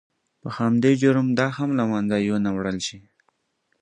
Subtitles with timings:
[0.41, 2.99] په همدې جرم دا هم له منځه یو نه وړل شي.